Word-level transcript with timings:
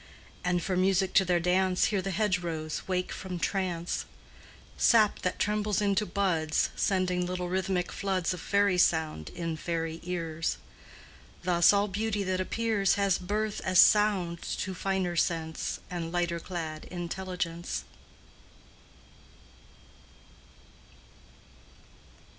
And 0.43 0.63
for 0.63 0.75
music 0.75 1.13
to 1.13 1.23
their 1.25 1.39
dance 1.39 1.85
Hear 1.93 2.01
the 2.01 2.09
hedgerows 2.09 2.81
wake 2.87 3.11
from 3.11 3.37
trance, 3.37 4.05
Sap 4.75 5.19
that 5.19 5.37
trembles 5.37 5.79
into 5.79 6.07
buds 6.07 6.71
Sending 6.75 7.23
little 7.27 7.49
rhythmic 7.49 7.91
floods 7.91 8.33
Of 8.33 8.41
fairy 8.41 8.79
sound 8.79 9.29
in 9.29 9.57
fairy 9.57 9.99
ears. 10.01 10.57
Thus 11.43 11.71
all 11.71 11.87
beauty 11.87 12.23
that 12.23 12.41
appears 12.41 12.95
Has 12.95 13.19
birth 13.19 13.61
as 13.63 13.77
sound 13.77 14.41
to 14.41 14.73
finer 14.73 15.15
sense 15.15 15.79
And 15.91 16.11
lighter 16.11 16.39
clad 16.39 16.85
intelligence. 16.85 17.83